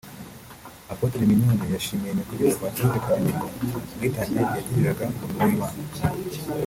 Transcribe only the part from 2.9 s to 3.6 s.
Kanyamirwa